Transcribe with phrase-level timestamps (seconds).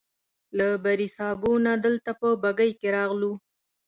[0.57, 3.31] له بریساګو نه دلته په بګۍ کې راغلو.